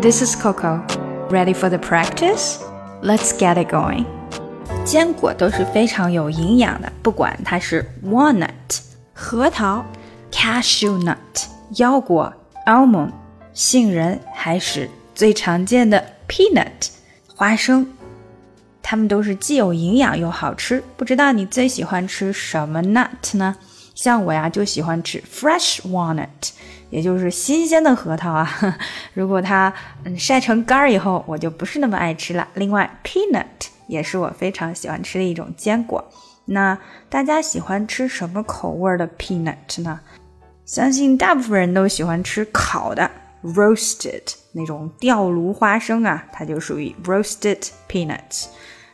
[0.00, 0.82] This is Coco.
[1.30, 2.58] Ready for the practice?
[3.02, 4.04] Let's get it going.
[4.84, 8.48] 坚果都是非常有营养的，不管它是 walnut
[9.12, 9.84] 核桃、
[10.30, 11.16] cashew nut
[11.76, 12.32] 腰果、
[12.66, 13.10] almond
[13.52, 16.90] 杏仁，还是最常见的 peanut
[17.34, 17.86] 花生，
[18.82, 20.82] 它们都是既有营养又好吃。
[20.96, 23.56] 不知道你最喜欢吃什么 nut 呢？
[24.01, 26.27] 像我呀，就喜欢吃 fresh walnut，
[26.89, 28.49] 也就是新鲜的核桃啊。
[29.13, 29.71] 如果它
[30.05, 32.47] 嗯晒成干儿以后，我就不是那么爱吃了。
[32.55, 33.45] 另外，peanut
[33.85, 36.03] 也是我非常喜欢吃的一种坚果。
[36.45, 36.75] 那
[37.09, 39.99] 大家喜欢吃什么口味的 peanut 呢？
[40.65, 43.07] 相信大部分人都喜欢吃烤的
[43.43, 48.47] roasted 那种吊炉花生啊，它就属于 roasted peanuts。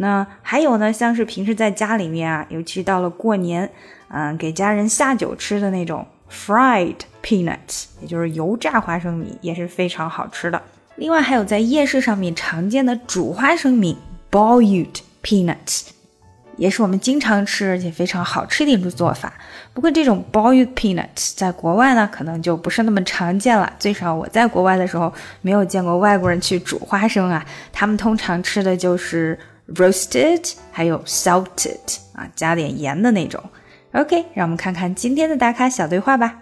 [0.00, 3.68] 那还有呢，像是平时在家里面啊，尤其到了过年，
[4.08, 10.62] 嗯，给家人下酒吃的那种 fried peanuts，也就是油炸花生米，也是非常好吃的。
[10.94, 13.98] 另外还有在夜市上面常见的煮花生米
[14.30, 15.88] boiled peanuts，
[16.56, 19.32] 也是我们经常吃而且非常好吃的一种做法。
[19.74, 23.72] 不过这种 boiled peanuts 在国外呢，可能就不是那么常见了。
[23.80, 29.36] 最少我在国外的时候，没有见过外国人去煮花生啊，他们通常吃的就是。
[29.74, 33.42] roasted，还有 salted 啊，加点盐的那种。
[33.92, 36.38] OK，让我们看看今天的打卡小对话吧。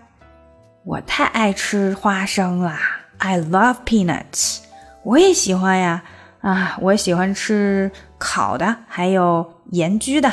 [0.85, 2.79] 我太爱吃花生啦
[3.19, 4.59] ，I love peanuts。
[5.03, 6.03] 我也喜欢呀，
[6.41, 10.29] 啊，我喜欢吃烤的，还有盐焗的。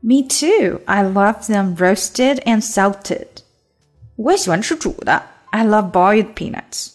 [0.00, 0.80] Me too.
[0.86, 3.26] I love them roasted and salted.
[4.16, 6.92] 我也喜欢吃煮的，I love boiled peanuts。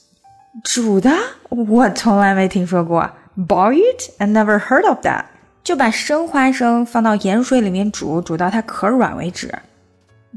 [0.63, 1.11] 煮的
[1.49, 3.09] 我从来没听说过。
[3.36, 4.10] Boiled?
[4.18, 5.24] I never heard of that.
[5.62, 9.52] 就把生花生放到盐水里面煮，煮到它壳软为止。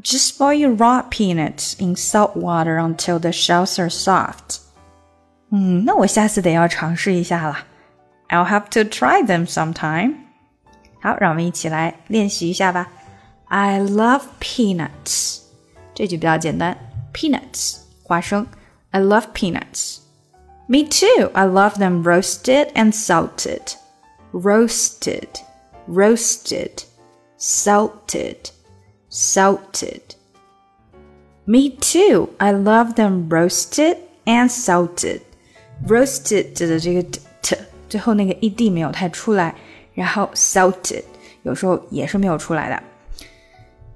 [0.04, 4.58] Just boil raw peanuts in salt water until the shells are soft.
[5.52, 7.60] 嗯，那我下次得要尝试一下了。
[8.30, 10.16] I'll have to try them sometime.
[11.00, 12.90] 好，让我们一起来练习一下吧。
[13.46, 15.42] I love peanuts.
[15.94, 16.76] 这句比较简单，
[17.14, 18.48] peanuts 花生。
[18.90, 20.00] I love peanuts.
[20.68, 21.30] Me too.
[21.34, 23.76] I love them roasted and salted.
[24.32, 25.30] Roasted,
[25.88, 26.84] roasted,
[27.38, 28.50] salted,
[29.10, 30.16] salted.
[31.46, 32.30] Me too.
[32.40, 35.22] I love them roasted and salted.
[35.88, 37.04] Roasted 的这个
[37.42, 37.58] t
[37.90, 39.54] 最后那个 ed 没有太出来，
[39.94, 41.04] 然后 salted
[41.44, 42.82] 有时候也是没有出来的。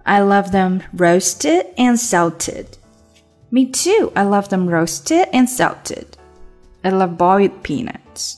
[0.03, 2.65] I love them roasted and salted.
[3.49, 4.11] Me too.
[4.13, 6.05] I love them roasted and salted.
[6.81, 8.35] I love boiled peanuts.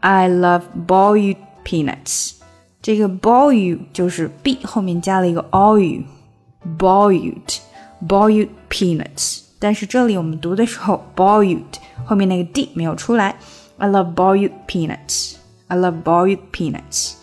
[0.00, 2.34] I love boiled peanuts.
[2.82, 7.58] 这个 boil 就是 b 后面加了一个 oil。boiled
[8.06, 9.42] boiled peanuts。
[9.58, 11.64] 但是这里我们读的时候，boiled
[12.04, 13.36] 后面那个 d 没有出来。
[13.78, 15.36] I love boiled peanuts.
[15.68, 17.14] I love boiled peanuts.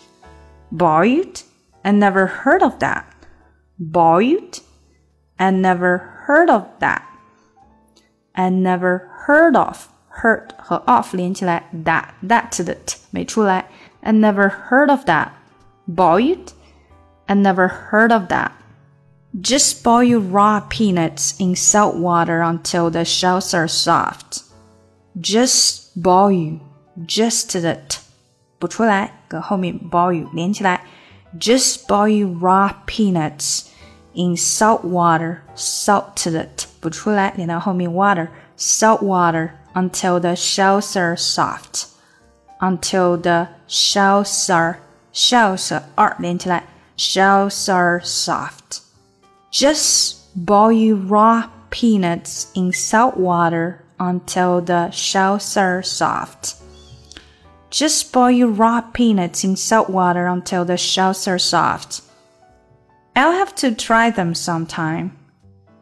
[0.70, 1.42] Boiled?
[1.82, 3.04] I never heard of that.
[3.78, 4.60] Boiled?
[5.36, 7.02] I never heard of that.
[8.32, 9.88] I never heard of
[10.22, 13.66] heard 和 of 连起来，that that 的 t 没出来。
[14.02, 15.28] I never heard of that.
[15.86, 16.52] Boiled?
[17.26, 18.52] I never heard of that.
[19.34, 24.42] Just boil raw peanuts in salt water until the shells are soft.
[25.20, 26.60] Just boil,
[27.06, 27.98] just 的 t
[28.58, 30.82] 不出来，跟后面 boil 连起来。
[31.40, 33.66] Just boil raw peanuts
[34.12, 41.88] in salt water, salt 的 t 不出来，连到后面 water, salt water until the shells are soft.
[42.60, 44.78] Until the shells are
[45.12, 46.64] shells are 连起来，
[46.96, 48.80] shells are soft.
[49.52, 56.56] Just boil raw peanuts in salt water until the shells are soft.
[57.70, 62.02] Just boil raw peanuts in salt water until the shells are soft.
[63.16, 65.16] I'll have to try them sometime.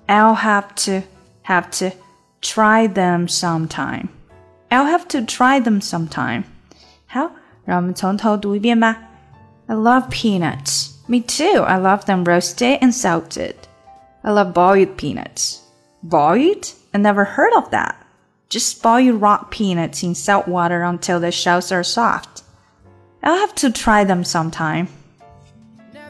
[0.09, 1.03] I'll have to,
[1.43, 1.93] have to
[2.41, 4.08] try them sometime.
[4.70, 6.44] I'll have to try them sometime.
[7.06, 7.31] 好，
[7.64, 8.96] 让我们从头读一遍吧。
[9.67, 10.93] I love peanuts.
[11.06, 11.62] Me too.
[11.62, 13.55] I love them roasted and salted.
[14.23, 15.58] I love boiled peanuts.
[16.02, 16.73] Boiled?
[16.93, 17.94] I never heard of that.
[18.49, 22.43] Just boil raw peanuts in salt water until the shells are soft.
[23.23, 24.88] I'll have to try them sometime.